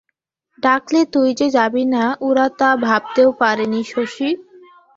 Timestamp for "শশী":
3.83-4.29